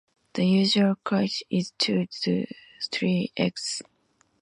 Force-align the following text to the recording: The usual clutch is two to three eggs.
The 0.33 0.47
usual 0.47 0.95
clutch 1.03 1.43
is 1.51 1.73
two 1.77 2.07
to 2.23 2.47
three 2.91 3.31
eggs. 3.37 3.83